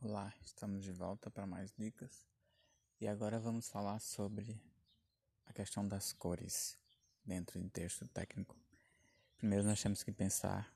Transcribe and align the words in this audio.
Olá, 0.00 0.32
estamos 0.44 0.84
de 0.84 0.92
volta 0.92 1.28
para 1.28 1.44
mais 1.44 1.72
dicas 1.76 2.24
e 3.00 3.08
agora 3.08 3.40
vamos 3.40 3.68
falar 3.68 3.98
sobre 3.98 4.56
a 5.44 5.52
questão 5.52 5.86
das 5.86 6.12
cores 6.12 6.78
dentro 7.24 7.60
de 7.60 7.68
texto 7.68 8.06
técnico. 8.06 8.56
Primeiro, 9.38 9.64
nós 9.64 9.82
temos 9.82 10.04
que 10.04 10.12
pensar 10.12 10.72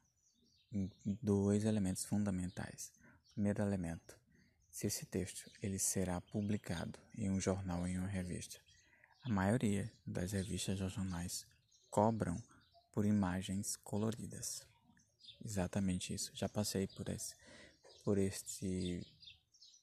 em 0.73 0.91
dois 1.23 1.65
elementos 1.65 2.05
fundamentais. 2.05 2.91
Primeiro 3.33 3.63
elemento, 3.63 4.19
se 4.69 4.89
esse 4.89 5.07
texto 5.07 5.49
ele 5.63 5.79
será 5.79 6.21
publicado 6.21 6.99
em 7.17 7.31
um 7.31 7.41
jornal 7.41 7.83
ou 7.83 7.87
em 7.87 7.99
uma 7.99 8.09
revista. 8.09 8.59
A 9.23 9.29
maioria 9.29 9.91
das 10.05 10.33
revistas 10.33 10.81
ou 10.81 10.89
jornais 10.89 11.47
cobram 11.89 12.43
por 12.91 13.07
imagens 13.07 13.77
coloridas. 13.77 14.67
Exatamente 15.45 16.13
isso. 16.13 16.33
Já 16.35 16.49
passei 16.49 16.89
por 16.89 17.09
esse 17.09 17.37
por 18.03 18.19
este 18.19 19.07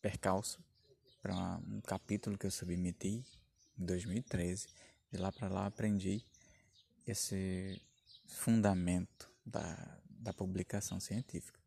percalço 0.02 0.64
para 1.22 1.60
um 1.68 1.82
capítulo 1.82 2.38
que 2.38 2.46
eu 2.46 2.52
submeti 2.52 3.26
em 3.78 3.86
2013. 3.86 4.68
De 5.12 5.18
lá 5.18 5.32
para 5.32 5.48
lá 5.48 5.66
aprendi 5.66 6.24
esse 7.08 7.82
fundamento 8.28 9.32
da, 9.46 10.00
da 10.10 10.34
publicação 10.34 11.00
científica. 11.00 11.60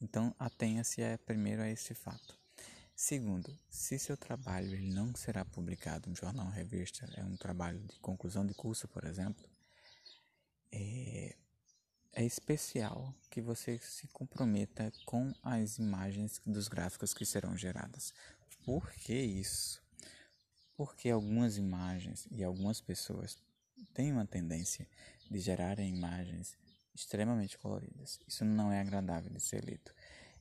Então, 0.00 0.34
atenha-se 0.38 1.02
primeiro 1.26 1.62
a 1.62 1.68
esse 1.68 1.94
fato. 1.94 2.38
Segundo, 2.94 3.56
se 3.68 3.98
seu 3.98 4.16
trabalho 4.16 4.74
ele 4.74 4.90
não 4.92 5.14
será 5.14 5.44
publicado 5.44 6.10
em 6.10 6.14
jornal 6.16 6.48
revista, 6.48 7.08
é 7.16 7.24
um 7.24 7.36
trabalho 7.36 7.78
de 7.80 7.98
conclusão 8.00 8.44
de 8.44 8.54
curso, 8.54 8.88
por 8.88 9.04
exemplo, 9.04 9.48
é, 10.72 11.27
é 12.18 12.24
especial 12.24 13.14
que 13.30 13.40
você 13.40 13.78
se 13.78 14.08
comprometa 14.08 14.92
com 15.06 15.32
as 15.40 15.78
imagens 15.78 16.42
dos 16.44 16.66
gráficos 16.66 17.14
que 17.14 17.24
serão 17.24 17.56
geradas. 17.56 18.12
Por 18.64 18.92
que 18.92 19.14
isso? 19.14 19.80
Porque 20.76 21.10
algumas 21.10 21.56
imagens 21.56 22.26
e 22.32 22.42
algumas 22.42 22.80
pessoas 22.80 23.38
têm 23.94 24.10
uma 24.10 24.26
tendência 24.26 24.84
de 25.30 25.38
gerarem 25.38 25.94
imagens 25.94 26.58
extremamente 26.92 27.56
coloridas. 27.56 28.18
Isso 28.26 28.44
não 28.44 28.72
é 28.72 28.80
agradável 28.80 29.30
de 29.30 29.40
ser 29.40 29.62
lido. 29.62 29.92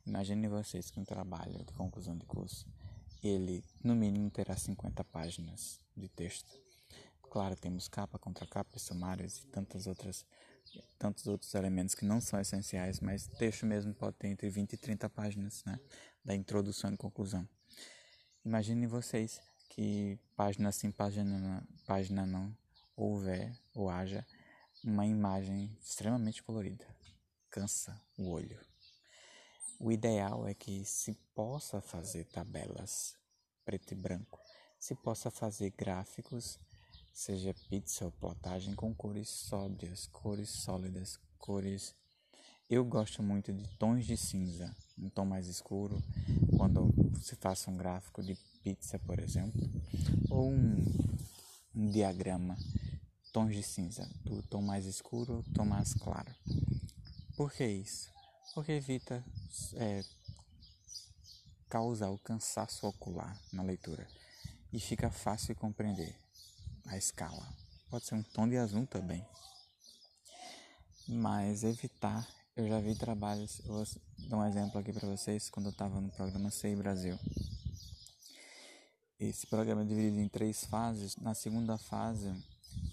Imagine 0.03 0.47
vocês 0.47 0.89
que 0.89 0.99
um 0.99 1.05
trabalho 1.05 1.63
de 1.63 1.73
conclusão 1.73 2.17
de 2.17 2.25
curso, 2.25 2.65
ele 3.21 3.63
no 3.83 3.95
mínimo 3.95 4.31
terá 4.31 4.57
50 4.57 5.03
páginas 5.03 5.79
de 5.95 6.09
texto. 6.09 6.59
Claro, 7.29 7.55
temos 7.55 7.87
capa, 7.87 8.17
contra 8.17 8.47
capa, 8.47 8.79
sumários 8.79 9.43
e 9.43 9.47
tantas 9.49 9.85
outras 9.85 10.25
tantos 10.97 11.27
outros 11.27 11.53
elementos 11.53 11.95
que 11.95 12.05
não 12.05 12.19
são 12.19 12.39
essenciais, 12.39 12.99
mas 12.99 13.27
texto 13.27 13.65
mesmo 13.65 13.93
pode 13.93 14.17
ter 14.17 14.27
entre 14.27 14.49
20 14.49 14.73
e 14.73 14.77
30 14.77 15.09
páginas, 15.09 15.63
né? 15.65 15.79
Da 16.23 16.35
introdução 16.35 16.93
e 16.93 16.97
conclusão. 16.97 17.47
Imagine 18.45 18.87
vocês 18.87 19.41
que 19.69 20.17
página 20.35 20.71
sim, 20.71 20.91
página, 20.91 21.63
página 21.85 22.25
não, 22.25 22.55
houver 22.95 23.53
ou 23.75 23.89
haja 23.89 24.25
uma 24.83 25.05
imagem 25.05 25.77
extremamente 25.81 26.41
colorida. 26.41 26.85
Cansa 27.49 27.99
o 28.17 28.29
olho. 28.29 28.59
O 29.79 29.91
ideal 29.91 30.47
é 30.47 30.53
que 30.53 30.83
se 30.85 31.13
possa 31.35 31.81
fazer 31.81 32.25
tabelas 32.25 33.15
preto 33.63 33.91
e 33.91 33.95
branco, 33.95 34.39
se 34.79 34.95
possa 34.95 35.29
fazer 35.29 35.71
gráficos 35.71 36.59
seja 37.17 37.51
pizza 37.67 38.05
ou 38.05 38.11
plotagem 38.11 38.75
com 38.75 38.93
cores 38.93 39.27
sóbrias, 39.27 40.05
cores 40.05 40.49
sólidas, 40.51 41.19
cores. 41.39 41.95
Eu 42.69 42.85
gosto 42.85 43.23
muito 43.23 43.51
de 43.51 43.67
tons 43.79 44.05
de 44.05 44.15
cinza, 44.15 44.71
um 44.95 45.09
tom 45.09 45.25
mais 45.25 45.47
escuro, 45.47 45.99
quando 46.55 46.93
se 47.19 47.35
faça 47.37 47.71
um 47.71 47.75
gráfico 47.75 48.21
de 48.21 48.35
pizza, 48.61 48.99
por 48.99 49.17
exemplo, 49.17 49.59
ou 50.29 50.51
um, 50.51 50.85
um 51.75 51.89
diagrama, 51.89 52.55
tons 53.33 53.55
de 53.55 53.63
cinza, 53.63 54.07
do 54.23 54.43
tom 54.43 54.61
mais 54.61 54.85
escuro 54.85 55.43
tom 55.55 55.65
mais 55.65 55.95
claro. 55.95 56.31
Por 57.35 57.51
que 57.51 57.65
isso? 57.65 58.11
Porque 58.53 58.73
evita 58.73 59.25
é, 59.73 60.03
causar 61.67 62.11
o 62.11 62.19
cansaço 62.19 62.85
ocular 62.85 63.35
na 63.51 63.63
leitura 63.63 64.07
e 64.71 64.79
fica 64.79 65.09
fácil 65.09 65.55
de 65.55 65.59
compreender 65.59 66.26
a 66.87 66.97
escala. 66.97 67.47
Pode 67.89 68.05
ser 68.05 68.15
um 68.15 68.23
tom 68.23 68.47
de 68.47 68.57
azul 68.57 68.85
também. 68.87 69.25
Mas 71.07 71.63
evitar, 71.63 72.27
eu 72.55 72.67
já 72.67 72.79
vi 72.79 72.95
trabalhos, 72.95 73.61
eu 73.65 73.73
vou 73.73 73.85
dar 74.29 74.37
um 74.37 74.45
exemplo 74.45 74.79
aqui 74.79 74.91
para 74.91 75.07
vocês, 75.07 75.49
quando 75.49 75.67
eu 75.67 75.71
estava 75.71 76.01
no 76.01 76.09
programa 76.11 76.51
Sei 76.51 76.75
Brasil. 76.75 77.17
Esse 79.19 79.47
programa 79.47 79.81
é 79.83 79.85
dividido 79.85 80.19
em 80.19 80.27
três 80.27 80.65
fases. 80.65 81.15
Na 81.15 81.33
segunda 81.33 81.77
fase, 81.77 82.31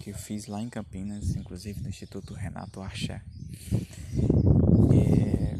que 0.00 0.10
eu 0.10 0.14
fiz 0.14 0.46
lá 0.46 0.62
em 0.62 0.68
Campinas, 0.68 1.34
inclusive 1.36 1.80
no 1.80 1.88
Instituto 1.88 2.34
Renato 2.34 2.80
Arché, 2.80 3.20
é, 4.92 5.58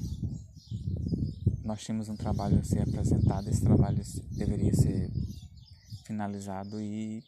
nós 1.65 1.83
tínhamos 1.83 2.09
um 2.09 2.17
trabalho 2.17 2.61
a 2.61 2.65
ser 2.65 2.81
apresentado. 2.81 3.49
Esse 3.49 3.62
trabalho 3.62 4.03
deveria 4.31 4.75
ser 4.75 5.11
finalizado 6.05 6.81
e 6.81 7.23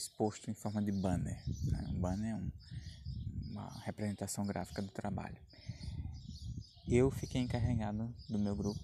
exposto 0.00 0.50
em 0.50 0.54
forma 0.54 0.82
de 0.82 0.90
banner. 0.90 1.42
Né? 1.64 1.88
Um 1.90 2.00
banner 2.00 2.32
é 2.32 2.36
um, 2.36 2.50
uma 3.50 3.68
representação 3.84 4.46
gráfica 4.46 4.80
do 4.80 4.90
trabalho. 4.90 5.36
Eu 6.88 7.10
fiquei 7.10 7.40
encarregado 7.40 8.12
do 8.28 8.38
meu 8.38 8.56
grupo 8.56 8.80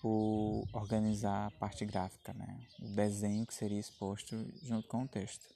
por 0.00 0.66
organizar 0.72 1.46
a 1.46 1.50
parte 1.52 1.84
gráfica, 1.84 2.32
né? 2.32 2.66
o 2.80 2.88
desenho 2.88 3.46
que 3.46 3.54
seria 3.54 3.78
exposto 3.78 4.34
junto 4.62 4.88
com 4.88 5.02
o 5.02 5.08
texto. 5.08 5.46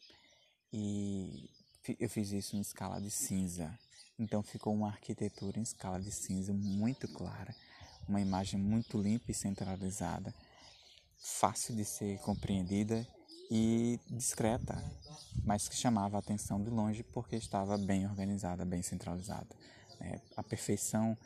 E 0.73 1.51
eu 1.99 2.09
fiz 2.09 2.31
isso 2.31 2.57
em 2.57 2.61
escala 2.61 3.01
de 3.01 3.11
cinza. 3.11 3.77
Então 4.19 4.43
ficou 4.43 4.75
uma 4.75 4.89
arquitetura 4.89 5.59
em 5.59 5.63
escala 5.63 6.01
de 6.01 6.11
cinza 6.13 6.53
muito 6.53 7.09
clara, 7.09 7.55
uma 8.09 8.21
imagem 8.21 8.61
muito 8.61 9.01
limpa 9.01 9.31
e 9.31 9.35
centralizada, 9.35 10.35
fácil 11.19 11.75
de 11.75 11.85
ser 11.85 12.19
compreendida 12.21 13.07
e 13.51 14.01
discreta, 14.11 14.83
mas 15.45 15.69
que 15.69 15.77
chamava 15.77 16.17
a 16.17 16.21
atenção 16.21 16.62
de 16.62 16.71
longe 16.71 17.03
porque 17.03 17.37
estava 17.37 17.77
bem 17.79 18.07
organizada, 18.07 18.65
bem 18.65 18.83
centralizada. 18.83 19.49
É, 20.01 20.21
a 20.37 20.43
perfeição 20.43 21.17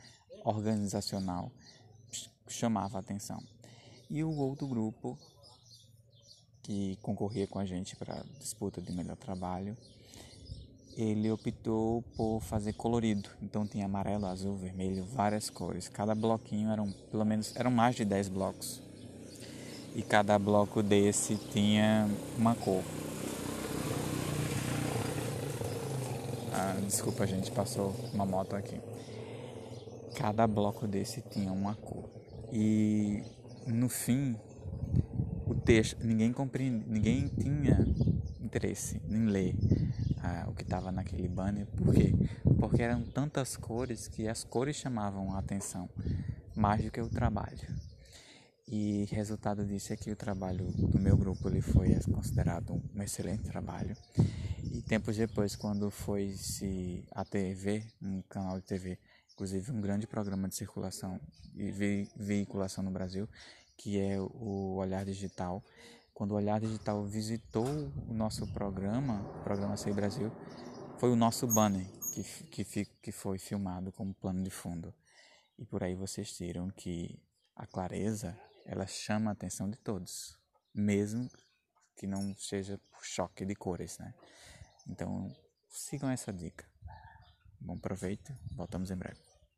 organizacional 0.45 1.51
chamava 2.49 2.99
a 2.99 3.01
atenção. 3.01 3.43
E 4.09 4.23
o 4.23 4.37
outro 4.37 4.67
grupo 4.67 5.19
que 6.63 6.99
concorria 7.03 7.47
com 7.47 7.59
a 7.59 7.65
gente 7.65 7.97
para 7.97 8.23
disputa 8.39 8.81
de 8.81 8.93
melhor 8.93 9.17
trabalho, 9.17 9.77
ele 10.97 11.31
optou 11.31 12.03
por 12.17 12.41
fazer 12.41 12.75
colorido. 12.75 13.31
Então 13.41 13.67
tinha 13.67 13.87
amarelo, 13.87 14.27
azul, 14.27 14.57
vermelho, 14.57 15.05
várias 15.05 15.49
cores. 15.49 15.89
Cada 15.89 16.15
bloquinho 16.15 16.71
eram 16.71 16.93
pelo 17.11 17.25
menos 17.25 17.55
eram 17.57 17.71
mais 17.71 17.97
de 17.97 18.05
10 18.05 18.29
blocos 18.29 18.90
e 19.95 20.03
cada 20.03 20.39
bloco 20.39 20.83
desse 20.83 21.37
tinha 21.37 22.09
uma 22.39 22.55
cor. 22.55 22.83
Ah, 26.53 26.77
desculpa, 26.85 27.27
gente, 27.27 27.51
passou 27.51 27.95
uma 28.13 28.25
moto 28.25 28.55
aqui. 28.55 28.81
Cada 30.17 30.47
bloco 30.47 30.87
desse 30.87 31.23
tinha 31.23 31.53
uma 31.53 31.75
cor. 31.75 32.09
E 32.53 33.23
no 33.67 33.89
fim, 33.89 34.37
o 35.47 35.55
texto, 35.55 36.05
ninguém 36.05 36.33
compreende, 36.33 36.85
ninguém 36.89 37.29
tinha 37.29 37.87
interesse 38.41 39.01
em 39.09 39.27
ler 39.27 39.55
ah, 40.23 40.47
o 40.49 40.55
que 40.55 40.63
estava 40.63 40.93
naquele 40.93 41.29
banner. 41.29 41.67
Por 41.67 41.95
quê? 41.95 42.15
Porque 42.59 42.83
eram 42.83 43.03
tantas 43.03 43.57
cores 43.57 44.09
que 44.09 44.29
as 44.29 44.45
cores 44.45 44.77
chamavam 44.77 45.35
a 45.35 45.39
atenção 45.39 45.89
mais 46.55 46.85
do 46.85 46.91
que 46.91 47.01
o 47.01 47.09
trabalho. 47.09 47.90
E 48.73 49.05
resultado 49.11 49.67
disso 49.67 49.93
é 49.93 49.97
que 49.97 50.13
o 50.13 50.17
trabalho 50.17 50.65
do 50.71 50.97
meu 50.97 51.17
grupo 51.17 51.49
ele 51.49 51.61
foi 51.61 51.93
considerado 52.05 52.81
um 52.95 53.03
excelente 53.03 53.43
trabalho. 53.43 53.97
E 54.73 54.81
tempos 54.83 55.17
depois, 55.17 55.57
quando 55.57 55.91
foi 55.91 56.31
se 56.35 57.05
a 57.11 57.25
TV, 57.25 57.85
um 58.01 58.23
canal 58.23 58.61
de 58.61 58.67
TV, 58.67 58.97
inclusive 59.33 59.73
um 59.73 59.81
grande 59.81 60.07
programa 60.07 60.49
de 60.49 60.55
circulação 60.55 61.21
e 61.57 61.73
veiculação 62.15 62.85
no 62.85 62.93
Brasil, 62.93 63.29
que 63.77 63.99
é 63.99 64.21
o 64.21 64.77
Olhar 64.77 65.05
Digital, 65.05 65.65
quando 66.15 66.31
o 66.31 66.37
Olhar 66.37 66.61
Digital 66.61 67.05
visitou 67.05 67.67
o 68.09 68.15
nosso 68.15 68.47
programa, 68.53 69.21
o 69.41 69.43
programa 69.43 69.77
Sei 69.77 69.93
Brasil, 69.93 70.31
foi 70.97 71.11
o 71.11 71.17
nosso 71.17 71.45
banner 71.49 71.85
que, 72.53 72.65
que, 72.65 72.85
que 72.85 73.11
foi 73.11 73.37
filmado 73.37 73.91
como 73.91 74.15
plano 74.15 74.45
de 74.45 74.51
fundo. 74.51 74.95
E 75.59 75.65
por 75.65 75.83
aí 75.83 75.97
vocês 75.97 76.33
tiram 76.33 76.71
que 76.71 77.19
a 77.57 77.67
clareza 77.67 78.39
ela 78.65 78.87
chama 78.87 79.31
a 79.31 79.33
atenção 79.33 79.69
de 79.69 79.79
todos, 79.79 80.39
mesmo 80.75 81.31
que 81.97 82.07
não 82.07 82.35
seja 82.37 82.79
por 82.91 83.05
choque 83.05 83.45
de 83.45 83.55
cores, 83.55 83.99
né? 83.99 84.15
Então, 84.89 85.35
sigam 85.69 86.11
essa 86.11 86.33
dica. 86.33 86.67
Bom 87.61 87.79
proveito, 87.79 88.33
voltamos 88.53 88.91
em 88.91 88.97
breve. 88.97 89.30